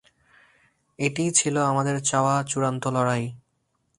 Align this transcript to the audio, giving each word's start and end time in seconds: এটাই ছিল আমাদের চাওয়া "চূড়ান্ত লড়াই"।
এটাই 0.99 1.29
ছিল 1.31 1.55
আমাদের 1.61 1.95
চাওয়া 2.01 2.35
"চূড়ান্ত 2.43 2.83
লড়াই"। 2.87 3.23